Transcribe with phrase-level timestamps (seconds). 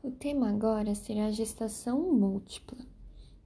[0.00, 2.78] O tema agora será a gestação múltipla.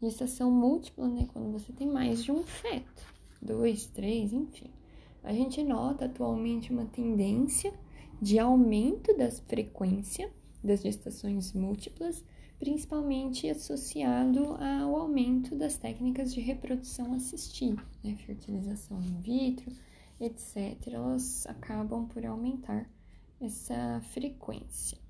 [0.03, 1.27] Gestação múltipla, né?
[1.33, 3.07] Quando você tem mais de um feto,
[3.41, 4.71] dois, três, enfim.
[5.25, 7.73] A gente nota atualmente uma tendência
[8.21, 10.31] de aumento da frequência
[10.63, 12.23] das gestações múltiplas,
[12.59, 18.15] principalmente associado ao aumento das técnicas de reprodução assistida, né?
[18.27, 19.73] Fertilização in vitro,
[20.21, 20.77] etc.
[20.89, 22.87] Elas acabam por aumentar
[23.41, 25.02] essa frequência.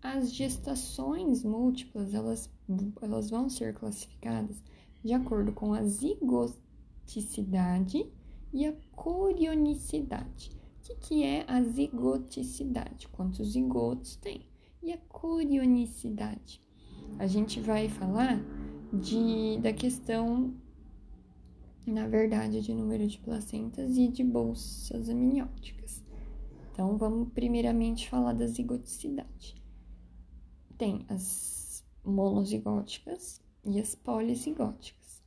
[0.00, 2.48] As gestações múltiplas, elas,
[3.02, 4.62] elas vão ser classificadas
[5.02, 8.08] de acordo com a zigoticidade
[8.52, 10.52] e a corionicidade.
[10.78, 13.08] O que, que é a zigoticidade?
[13.08, 14.46] Quantos zigotos tem?
[14.80, 16.62] E a corionicidade?
[17.18, 18.40] A gente vai falar
[18.92, 20.54] de, da questão,
[21.84, 26.04] na verdade, de número de placentas e de bolsas amnióticas.
[26.70, 29.57] Então, vamos primeiramente falar da zigoticidade
[30.78, 35.22] tem as monozigóticas e as polizigóticas.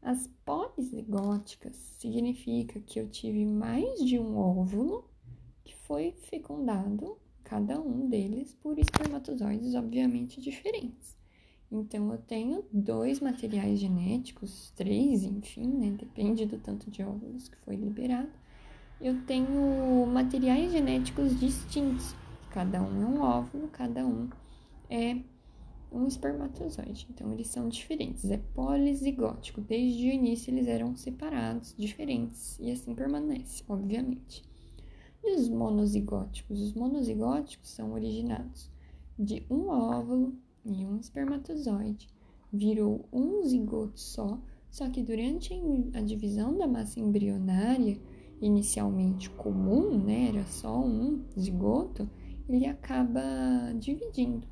[0.00, 5.04] As polizigóticas significa que eu tive mais de um óvulo
[5.64, 11.16] que foi fecundado, cada um deles, por espermatozoides obviamente diferentes.
[11.70, 15.90] Então, eu tenho dois materiais genéticos, três, enfim, né?
[15.90, 18.28] Depende do tanto de óvulos que foi liberado.
[19.00, 22.14] Eu tenho materiais genéticos distintos.
[22.50, 24.28] Cada um é um óvulo, cada um
[24.92, 25.16] é
[25.90, 27.06] um espermatozoide.
[27.10, 28.30] Então, eles são diferentes.
[28.30, 29.62] É polizigótico.
[29.62, 34.44] Desde o início, eles eram separados, diferentes, e assim permanece, obviamente.
[35.24, 36.60] E os monozigóticos?
[36.60, 38.70] Os monozigóticos são originados
[39.18, 42.08] de um óvulo e um espermatozoide.
[42.52, 44.38] Virou um zigoto só,
[44.70, 45.54] só que durante
[45.94, 47.98] a divisão da massa embrionária,
[48.42, 52.08] inicialmente comum, né, era só um zigoto,
[52.48, 53.22] ele acaba
[53.78, 54.51] dividindo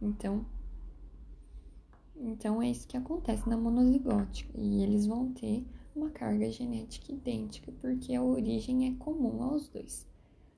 [0.00, 0.44] então,
[2.16, 7.72] então é isso que acontece na monozigótica e eles vão ter uma carga genética idêntica
[7.80, 10.06] porque a origem é comum aos dois.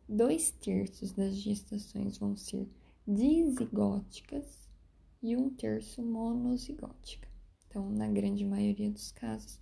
[0.08, 2.68] Dois terços das gestações vão ser
[3.06, 4.68] dizigóticas
[5.22, 7.28] e um terço monozigótica.
[7.66, 9.60] Então, na grande maioria dos casos,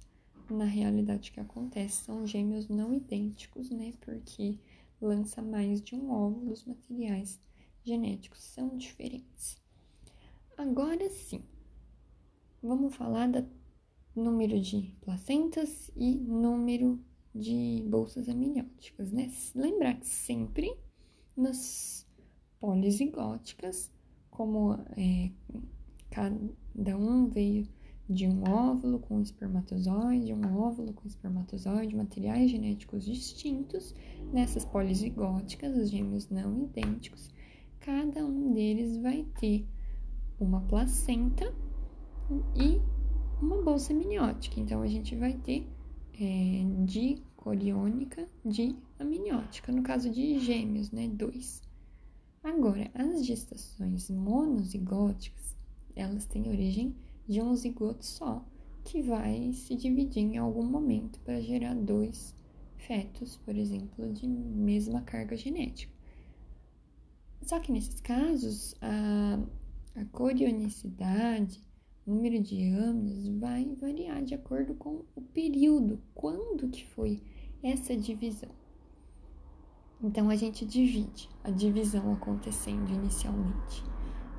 [0.50, 3.92] na realidade o que acontece são gêmeos não idênticos, né?
[4.00, 4.58] Porque
[5.00, 7.38] lança mais de um óvulo, os materiais
[7.84, 9.56] genéticos são diferentes.
[10.58, 11.40] Agora sim,
[12.60, 13.46] vamos falar do
[14.12, 16.98] número de placentas e número
[17.32, 19.30] de bolsas amnióticas, né?
[19.54, 20.76] Lembrar que sempre
[21.36, 22.04] nas
[22.58, 23.92] polizigóticas,
[24.32, 25.30] como é,
[26.10, 27.68] cada um veio
[28.10, 33.94] de um óvulo com espermatozoide, um óvulo com espermatozoide, materiais genéticos distintos,
[34.32, 37.30] nessas polizigóticas, os gêmeos não idênticos,
[37.78, 39.64] cada um deles vai ter
[40.40, 41.52] uma placenta
[42.54, 42.80] e
[43.40, 44.60] uma bolsa amniótica.
[44.60, 45.66] Então, a gente vai ter
[46.20, 51.08] é, de coriônica, de amniótica, no caso de gêmeos, né?
[51.08, 51.62] Dois.
[52.42, 55.56] Agora, as gestações monozigóticas,
[55.94, 56.94] elas têm origem
[57.26, 58.44] de um zigoto só,
[58.84, 62.34] que vai se dividir em algum momento para gerar dois
[62.76, 65.92] fetos, por exemplo, de mesma carga genética.
[67.42, 69.38] Só que nesses casos, a
[70.00, 71.60] a corionicidade,
[72.06, 77.20] número de anos vai variar de acordo com o período, quando que foi
[77.62, 78.50] essa divisão.
[80.00, 83.82] Então a gente divide a divisão acontecendo inicialmente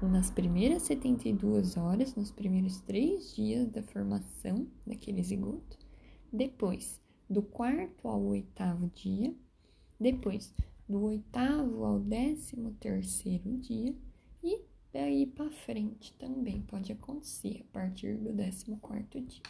[0.01, 5.77] nas primeiras 72 horas, nos primeiros três dias da formação daquele zigoto,
[6.31, 9.35] depois do quarto ao oitavo dia,
[9.99, 10.53] depois
[10.87, 13.93] do oitavo ao décimo terceiro dia
[14.91, 19.43] Daí para frente também pode acontecer a partir do 14 dia.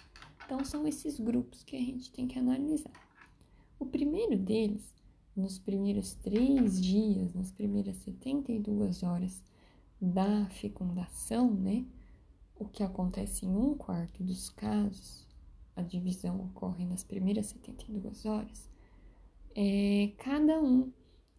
[0.45, 2.91] Então são esses grupos que a gente tem que analisar.
[3.79, 4.93] O primeiro deles,
[5.35, 9.41] nos primeiros três dias, nas primeiras 72 horas
[10.01, 11.85] da fecundação, né?
[12.55, 15.25] O que acontece em um quarto dos casos,
[15.75, 18.69] a divisão ocorre nas primeiras 72 horas,
[19.55, 20.91] é, cada um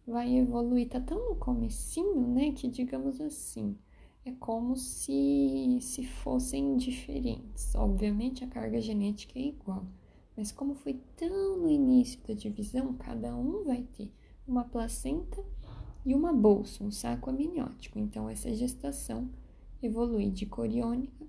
[0.05, 3.77] vai evoluir, tá tão no comecinho, né, que digamos assim,
[4.25, 7.73] é como se, se fossem diferentes.
[7.75, 9.85] Obviamente a carga genética é igual,
[10.37, 14.11] mas como foi tão no início da divisão, cada um vai ter
[14.47, 15.43] uma placenta
[16.05, 17.99] e uma bolsa, um saco amniótico.
[17.99, 19.29] Então essa gestação
[19.81, 21.25] evolui de coriônica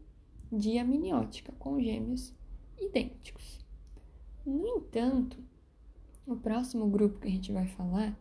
[0.51, 2.35] de amniótica com gêmeos
[2.79, 3.59] idênticos.
[4.45, 5.39] No entanto,
[6.27, 8.19] o próximo grupo que a gente vai falar,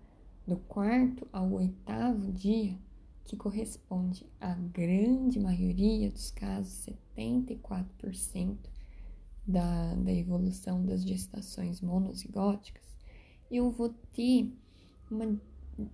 [0.47, 2.77] do quarto ao oitavo dia,
[3.23, 8.57] que corresponde à grande maioria dos casos, 74%
[9.47, 12.85] da, da evolução das gestações monozigóticas,
[13.50, 14.51] eu vou ter
[15.09, 15.39] uma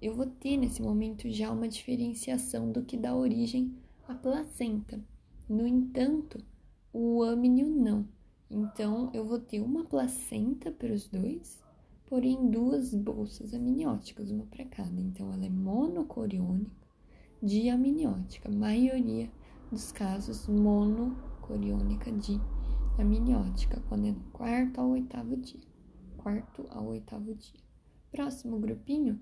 [0.01, 3.73] eu vou ter nesse momento já uma diferenciação do que dá origem
[4.07, 4.99] à placenta.
[5.47, 6.43] No entanto,
[6.91, 8.07] o âmnio não.
[8.49, 11.61] Então, eu vou ter uma placenta para os dois,
[12.05, 14.99] porém duas bolsas amnióticas, uma para cada.
[14.99, 16.86] Então, ela é monocoriônica,
[17.41, 18.49] diamniótica.
[18.49, 19.29] maioria
[19.71, 22.39] dos casos, monocoriônica de
[22.97, 25.67] amniótica, quando é no quarto ao oitavo dia.
[26.17, 27.59] Quarto ao oitavo dia.
[28.11, 29.21] Próximo grupinho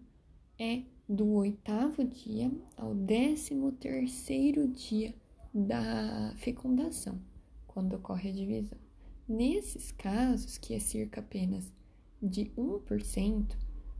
[0.57, 5.13] é do oitavo dia ao décimo terceiro dia
[5.53, 7.19] da fecundação,
[7.67, 8.77] quando ocorre a divisão.
[9.27, 11.71] Nesses casos, que é cerca apenas
[12.21, 13.55] de 1%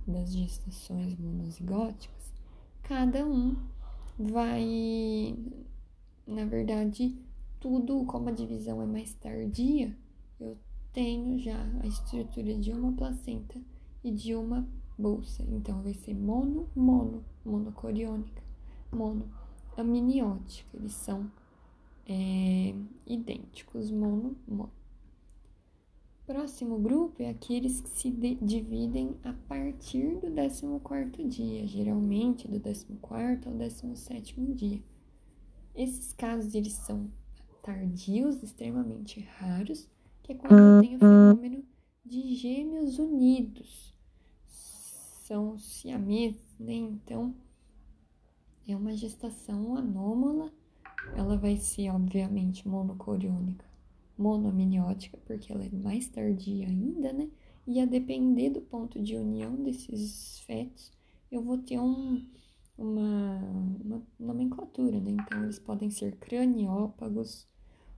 [0.08, 2.34] das gestações monozigóticas,
[2.84, 3.56] cada um
[4.18, 5.36] vai,
[6.28, 7.18] na verdade,
[7.60, 9.96] tudo como a divisão é mais tardia,
[10.40, 10.58] eu
[10.94, 13.60] tenho já a estrutura de uma placenta
[14.04, 14.68] e de uma
[14.98, 15.44] bolsa.
[15.44, 18.44] Então, vai ser mono, mono, monocoriônica,
[18.92, 19.30] mono,
[19.78, 20.78] amniótica.
[20.78, 21.30] Eles são
[22.08, 22.74] é,
[23.06, 24.72] idênticos, mono, mono.
[26.26, 28.10] Próximo grupo é aqueles que se
[28.42, 34.82] dividem a partir do 14 dia, geralmente do 14 ao 17 dia.
[35.76, 37.12] Esses casos eles são
[37.62, 39.88] tardios, extremamente raros,
[40.24, 41.64] que é quando tem o fenômeno
[42.04, 43.96] de gêmeos unidos,
[45.26, 46.76] são siameses, né?
[46.76, 47.36] Então,
[48.68, 50.52] é uma gestação anômala.
[51.16, 53.65] Ela vai ser, obviamente, monocoriônica,
[54.18, 57.30] monoamniótica, porque ela é mais tardia ainda, né?
[57.68, 60.92] E a depender do ponto de união desses fetos,
[61.32, 62.24] eu vou ter um,
[62.78, 63.40] uma,
[63.84, 65.12] uma nomenclatura, né?
[65.12, 67.48] Então, eles podem ser craniópagos,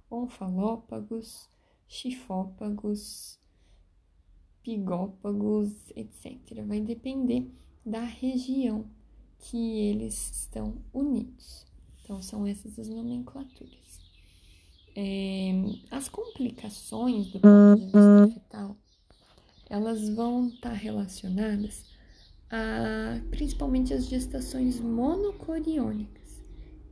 [0.10, 1.50] onfalópagos,
[1.88, 3.40] chifópagos,
[4.64, 6.64] pigópagos, etc.
[6.66, 7.50] Vai depender
[7.86, 8.86] da região
[9.40, 11.66] que eles estão unidos.
[12.04, 13.87] Então, são essas as nomenclaturas.
[15.00, 15.52] É,
[15.92, 18.76] as complicações do ponto de vista fetal,
[19.70, 21.86] elas vão estar relacionadas
[22.50, 26.42] a principalmente as gestações monocoriônicas.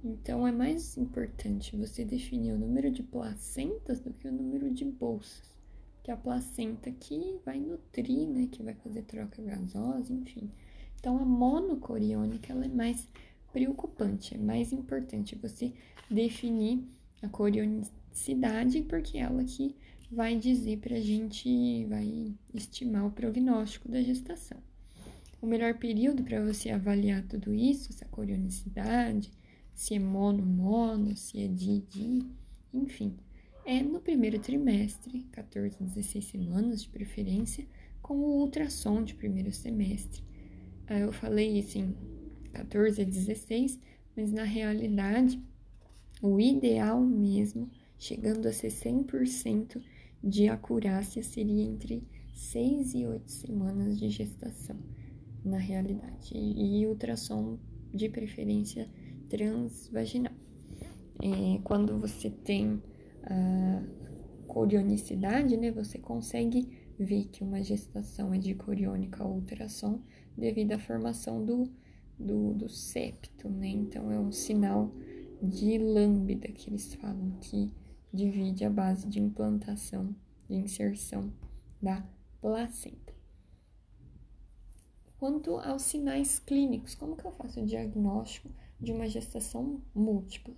[0.03, 4.85] Então, é mais importante você definir o número de placentas do que o número de
[4.85, 5.55] bolsas
[6.05, 10.51] que é a placenta que vai nutrir, né, que vai fazer troca gasosa, enfim.
[10.99, 13.07] Então, a monocoriônica ela é mais
[13.51, 15.73] preocupante, é mais importante você
[16.07, 16.87] definir
[17.21, 19.75] a corionicidade, porque é ela que
[20.11, 24.57] vai dizer para a gente, vai estimar o prognóstico da gestação.
[25.41, 29.31] O melhor período para você avaliar tudo isso, essa corionicidade,
[29.73, 32.25] se é mono-mono, se é di-di,
[32.73, 33.15] enfim,
[33.65, 37.67] é no primeiro trimestre, 14 a 16 semanas de preferência,
[38.01, 40.23] com o ultrassom de primeiro semestre.
[40.87, 41.95] Eu falei assim,
[42.53, 43.79] 14 a 16,
[44.15, 45.41] mas na realidade,
[46.21, 49.81] o ideal mesmo, chegando a ser 100%
[50.23, 52.03] de acurácia, seria entre
[52.33, 54.77] 6 e 8 semanas de gestação,
[55.43, 56.33] na realidade.
[56.35, 57.59] E ultrassom
[57.93, 58.89] de preferência
[59.29, 60.33] transvaginal.
[61.21, 62.81] É, quando você tem
[63.23, 63.83] a
[64.47, 70.01] corionicidade, né, você consegue ver que uma gestação é de coriônica ou ultrassom
[70.37, 71.69] devido à formação do,
[72.17, 73.67] do, do septo, né?
[73.67, 74.93] Então é um sinal
[75.45, 77.71] de lambda que eles falam que
[78.11, 80.15] divide a base de implantação,
[80.49, 81.31] de inserção
[81.81, 82.05] da
[82.41, 83.13] placenta.
[85.17, 88.49] Quanto aos sinais clínicos, como que eu faço o diagnóstico
[88.79, 90.53] de uma gestação múltipla?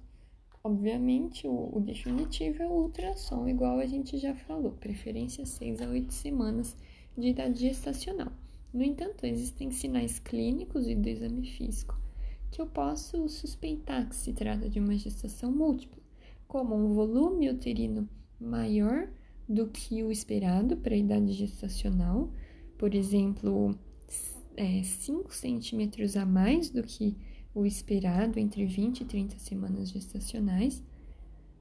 [0.63, 5.88] Obviamente, o, o, definitivo é o ultrassom, igual a gente já falou, preferência 6 a
[5.88, 6.75] 8 semanas
[7.17, 8.32] de idade gestacional.
[8.74, 11.98] No entanto, existem sinais clínicos e do exame físico
[12.51, 16.01] que eu posso suspeitar que se trata de uma gestação múltipla,
[16.48, 18.08] como um volume uterino
[18.39, 19.10] maior
[19.48, 22.32] do que o esperado para a idade gestacional,
[22.77, 23.77] por exemplo,
[24.56, 27.16] é, 5 centímetros a mais do que
[27.54, 30.84] o esperado entre 20 e 30 semanas gestacionais.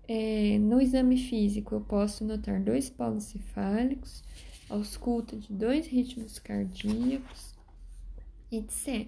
[0.09, 4.23] É, no exame físico, eu posso notar dois polos cefálicos,
[4.69, 7.55] ausculta de dois ritmos cardíacos,
[8.50, 9.07] etc.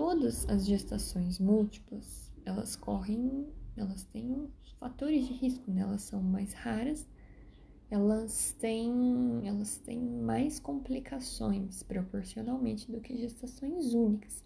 [0.00, 5.80] Todas as gestações múltiplas, elas correm, elas têm fatores de risco, né?
[5.80, 7.08] elas são mais raras,
[7.90, 8.92] elas têm,
[9.44, 14.44] elas têm mais complicações proporcionalmente do que gestações únicas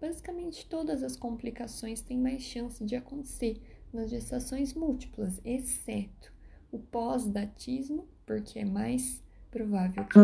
[0.00, 3.60] basicamente todas as complicações têm mais chance de acontecer
[3.92, 6.32] nas gestações múltiplas, exceto
[6.70, 9.20] o pós-datismo, porque é mais
[9.50, 10.18] provável que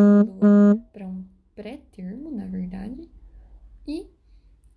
[0.92, 3.10] para um pré-termo, na verdade,
[3.86, 4.06] e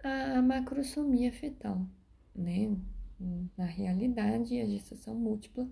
[0.03, 1.87] a macrosomia fetal,
[2.35, 2.75] né?
[3.57, 5.67] Na realidade, a gestação múltipla,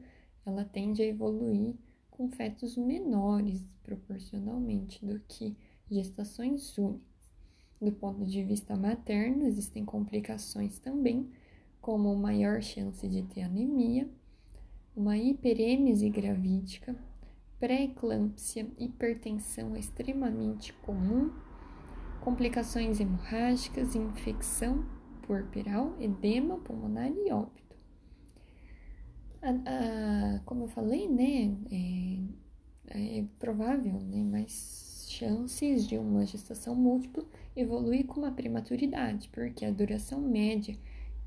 [0.45, 1.75] ela tende a evoluir
[2.09, 5.55] com fetos menores proporcionalmente do que
[5.89, 7.11] gestações únicas.
[7.81, 11.29] Do ponto de vista materno, existem complicações também,
[11.81, 14.07] como maior chance de ter anemia,
[14.95, 16.95] uma hiperêmese gravídica,
[17.59, 21.31] pré-eclâmpsia, hipertensão extremamente comum,
[22.21, 24.85] complicações hemorrágicas, infecção
[25.23, 27.75] puerperal, edema pulmonar e óbito.
[29.41, 36.75] A, a, como eu falei, né, é, é provável, né, mais chances de uma gestação
[36.75, 37.25] múltipla
[37.55, 40.77] evoluir com uma prematuridade, porque a duração média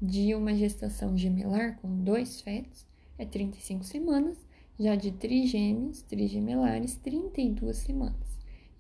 [0.01, 2.87] de uma gestação gemelar com dois fetos
[3.19, 4.39] é 35 semanas,
[4.79, 8.34] já de trigêmeos, trigemelares, 32 semanas.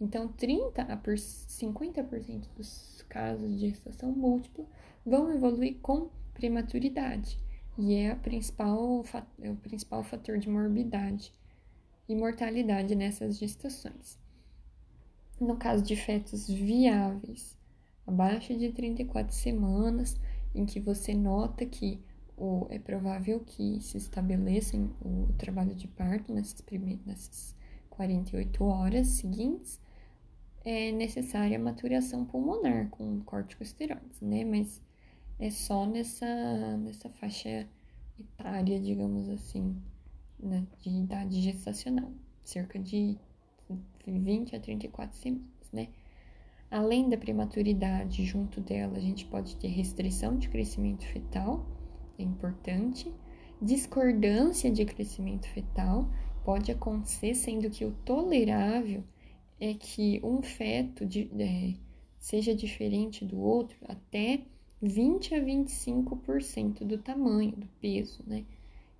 [0.04, 4.66] Então, 30 a 50% dos casos de gestação múltipla
[5.04, 7.38] vão evoluir com prematuridade
[7.78, 9.02] e é, principal,
[9.40, 11.32] é o principal fator de morbidade
[12.06, 14.18] e mortalidade nessas gestações.
[15.40, 17.56] No caso de fetos viáveis,
[18.06, 20.20] abaixo de 34 semanas,
[20.54, 21.98] em que você nota que
[22.68, 27.56] é provável que se estabeleça o trabalho de parto nessas, primeiras, nessas
[27.88, 29.80] 48 horas seguintes,
[30.64, 34.44] é necessária a maturação pulmonar com corticosteroides, né?
[34.44, 34.80] Mas
[35.38, 37.68] é só nessa, nessa faixa
[38.18, 39.76] etária, digamos assim,
[40.38, 40.66] né?
[40.80, 42.10] de idade gestacional,
[42.42, 43.18] cerca de
[44.06, 45.88] 20 a 34 semanas, né?
[46.70, 51.66] Além da prematuridade, junto dela, a gente pode ter restrição de crescimento fetal,
[52.18, 53.12] é importante.
[53.60, 56.08] Discordância de crescimento fetal
[56.44, 59.04] pode acontecer, sendo que o tolerável
[59.60, 61.74] é que um feto de, é,
[62.18, 64.42] seja diferente do outro até
[64.82, 68.44] 20 a 25% do tamanho, do peso, né?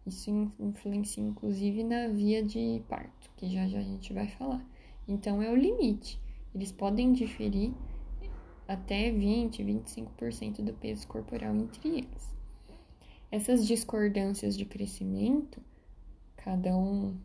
[0.07, 0.31] Isso
[0.61, 4.65] influencia inclusive na via de parto, que já já a gente vai falar.
[5.09, 6.21] Então é o limite.
[6.55, 7.73] Eles podem diferir
[8.69, 12.35] até 20, 25% do peso corporal entre eles.
[13.31, 15.61] Essas discordâncias de crescimento,
[16.37, 17.17] cada um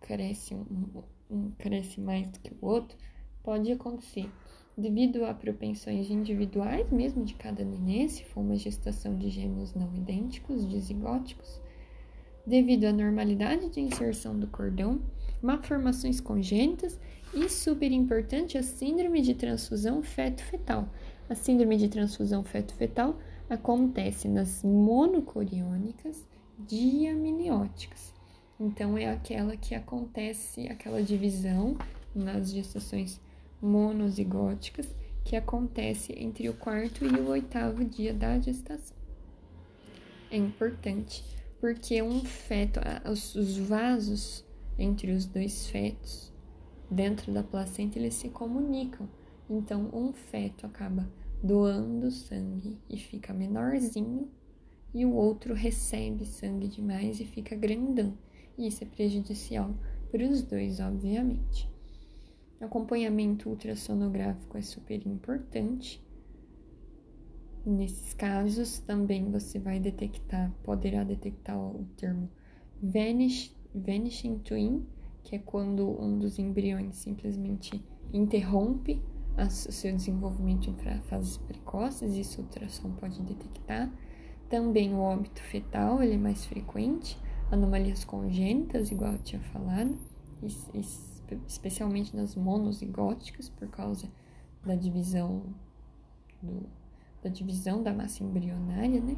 [0.00, 2.96] cresce um, um cresce mais do que o outro,
[3.42, 4.30] pode acontecer
[4.78, 9.92] devido a propensões individuais mesmo de cada nenê, se for uma gestação de gêmeos não
[9.94, 11.60] idênticos, dizigóticos,
[12.46, 15.00] devido à normalidade de inserção do cordão,
[15.42, 16.98] malformações congênitas
[17.34, 20.88] e, super importante, a síndrome de transfusão feto-fetal.
[21.28, 23.18] A síndrome de transfusão feto-fetal
[23.50, 26.26] acontece nas monocoriônicas
[26.58, 28.17] diamnióticas.
[28.60, 31.76] Então, é aquela que acontece, aquela divisão
[32.14, 33.20] nas gestações
[33.62, 34.88] monozigóticas
[35.24, 38.96] que acontece entre o quarto e o oitavo dia da gestação.
[40.30, 41.22] É importante
[41.60, 44.44] porque um feto, os vasos
[44.78, 46.32] entre os dois fetos
[46.90, 49.08] dentro da placenta eles se comunicam.
[49.48, 51.08] Então, um feto acaba
[51.42, 54.28] doando sangue e fica menorzinho,
[54.94, 58.16] e o outro recebe sangue demais e fica grandão.
[58.58, 59.72] E isso é prejudicial
[60.10, 61.70] para os dois, obviamente.
[62.60, 66.04] Acompanhamento ultrassonográfico é super importante.
[67.64, 72.28] Nesses casos, também você vai detectar, poderá detectar o termo
[72.82, 74.84] vanish, vanishing twin,
[75.22, 77.80] que é quando um dos embriões simplesmente
[78.12, 79.00] interrompe
[79.36, 83.92] o seu desenvolvimento em fases precoces, isso o ultrassom pode detectar.
[84.48, 87.16] Também o óbito fetal, ele é mais frequente,
[87.50, 89.96] anomalias congênitas, igual eu tinha falado,
[91.46, 94.10] especialmente nas monozigóticas, por causa
[94.64, 95.42] da divisão
[96.42, 96.68] do,
[97.22, 99.16] da divisão da massa embrionária, né?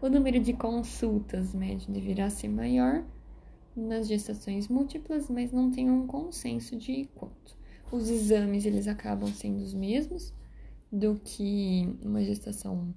[0.00, 3.04] O número de consultas médio deverá ser maior
[3.76, 7.56] nas gestações múltiplas, mas não tem um consenso de quanto.
[7.90, 10.32] Os exames eles acabam sendo os mesmos
[10.90, 12.94] do que uma gestação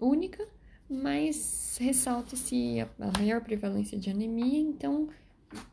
[0.00, 0.46] única,
[0.88, 2.88] mas ressalta-se a,
[3.18, 5.08] maior prevalência de anemia, então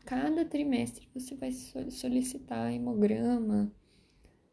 [0.04, 3.72] cada trimestre você vai solicitar hemograma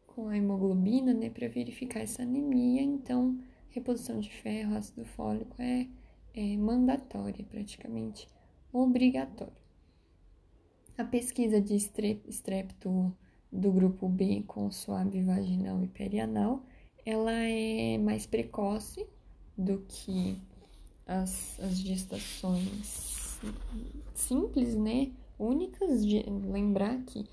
[0.07, 2.81] com a hemoglobina, né, para verificar essa anemia.
[2.81, 3.39] Então,
[3.69, 5.87] reposição de ferro, ácido fólico é,
[6.33, 8.27] é mandatória, praticamente
[8.73, 9.61] obrigatória.
[10.97, 13.15] A pesquisa de estrepto
[13.51, 16.63] do grupo B com suave vaginal e perianal
[17.05, 19.07] ela é mais precoce
[19.57, 20.39] do que
[21.11, 23.39] as, as gestações
[24.15, 25.11] simples, né?
[25.37, 27.27] Únicas, de, lembrar que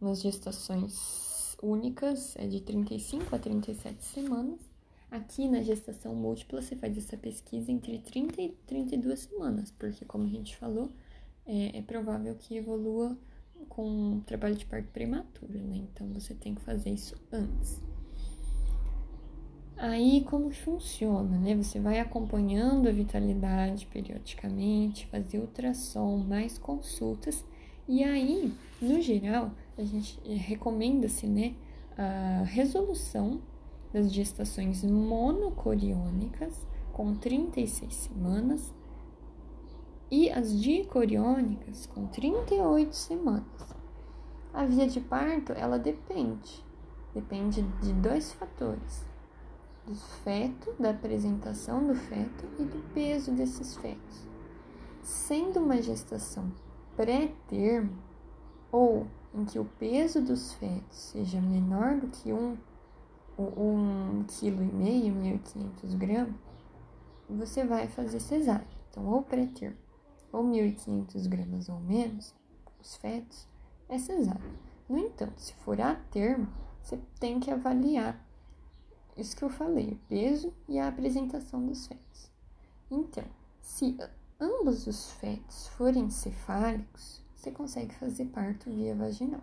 [0.00, 4.58] nas gestações únicas é de 35 a 37 semanas.
[5.10, 10.24] Aqui na gestação múltipla você faz essa pesquisa entre 30 e 32 semanas, porque como
[10.24, 10.90] a gente falou,
[11.46, 13.16] é, é provável que evolua
[13.68, 15.76] com trabalho de parto prematuro, né?
[15.76, 17.80] Então você tem que fazer isso antes.
[19.82, 21.56] Aí como que funciona, né?
[21.56, 27.44] Você vai acompanhando a vitalidade periodicamente, fazer ultrassom, mais consultas,
[27.88, 31.56] e aí, no geral, a gente recomenda-se, né,
[31.98, 33.42] a resolução
[33.92, 38.72] das gestações monocoriônicas com 36 semanas
[40.08, 43.74] e as dicoriônicas com 38 semanas.
[44.54, 46.64] A via de parto, ela depende,
[47.12, 49.10] depende de dois fatores
[49.86, 54.26] do feto, da apresentação do feto e do peso desses fetos.
[55.02, 56.52] Sendo uma gestação
[56.96, 57.98] pré-termo
[58.70, 62.56] ou em que o peso dos fetos seja menor do que um,
[63.38, 66.34] um e meio, 1.500 gramas,
[67.28, 68.66] você vai fazer cesárea.
[68.90, 69.76] Então, ou pré-termo,
[70.30, 72.34] ou 1.500 gramas ou menos,
[72.80, 73.48] os fetos,
[73.88, 74.40] é cesárea.
[74.88, 76.46] No entanto, se for a termo,
[76.82, 78.22] você tem que avaliar
[79.16, 82.30] isso que eu falei, o peso e a apresentação dos fetos.
[82.90, 83.24] Então,
[83.60, 83.96] se
[84.40, 89.40] ambos os fetos forem cefálicos, você consegue fazer parto via vaginal.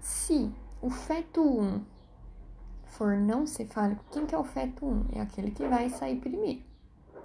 [0.00, 1.84] Se o feto 1
[2.84, 5.06] for não cefálico, quem que é o feto 1?
[5.12, 6.62] É aquele que vai sair primeiro,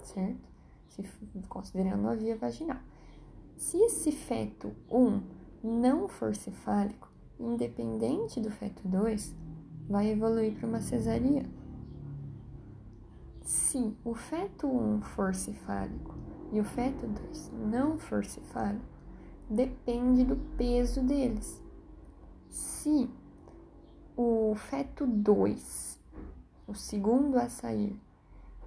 [0.02, 0.48] certo?
[0.88, 1.02] Se,
[1.48, 2.80] considerando a via vaginal.
[3.56, 5.22] Se esse feto 1
[5.62, 9.34] não for cefálico, independente do feto 2,
[9.88, 11.48] vai evoluir para uma cesariana.
[13.42, 16.14] Se o feto 1 for cefálico
[16.52, 18.84] e o feto 2 não for cefálico,
[19.50, 21.62] depende do peso deles.
[22.48, 23.10] Se
[24.16, 25.98] o feto 2,
[26.66, 27.98] o segundo a sair,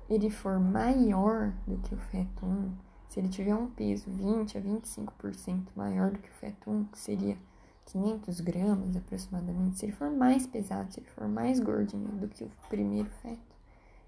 [0.09, 2.71] ele for maior do que o feto 1,
[3.07, 6.99] se ele tiver um peso 20 a 25% maior do que o feto 1, que
[6.99, 7.37] seria
[7.85, 12.43] 500 gramas aproximadamente, se ele for mais pesado, se ele for mais gordinho do que
[12.43, 13.55] o primeiro feto,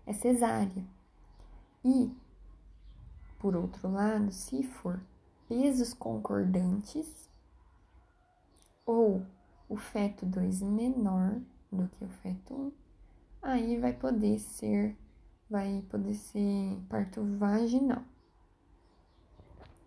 [0.05, 0.83] é cesárea.
[1.85, 2.11] E,
[3.39, 4.99] por outro lado, se for
[5.47, 7.29] pesos concordantes
[8.85, 9.25] ou
[9.69, 11.39] o feto 2 menor
[11.71, 12.71] do que o feto 1,
[13.41, 14.97] aí vai poder ser
[15.49, 18.03] vai poder ser parto vaginal.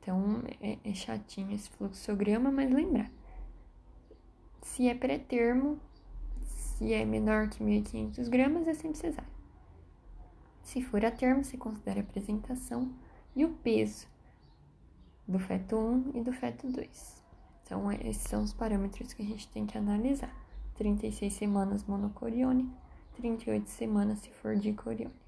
[0.01, 3.11] Então é, é chatinho esse fluxograma, mas lembrar
[4.63, 5.79] se é pré-termo,
[6.43, 9.31] se é menor que 1.500 gramas, é sempre cesárea.
[10.63, 12.93] Se for a termo, se considera a apresentação
[13.35, 14.07] e o peso
[15.27, 17.23] do feto 1 e do feto 2.
[17.65, 20.35] Então, esses são os parâmetros que a gente tem que analisar.
[20.75, 22.73] 36 semanas monocoriônica,
[23.15, 25.20] 38 semanas se for dicoriônica.